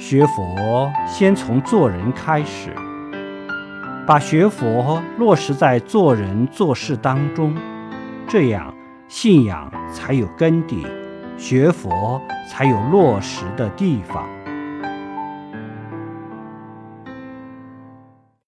[0.00, 2.74] 学佛先从做人开始
[4.06, 7.54] 把学佛落实在做人做事当中
[8.26, 8.74] 这样
[9.08, 10.86] 信仰才有根底
[11.36, 12.18] 学佛
[12.50, 14.39] 才有落实的地方。